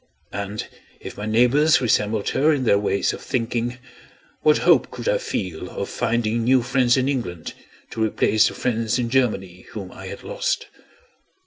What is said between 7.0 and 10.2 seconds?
England to replace the friends in Germany whom I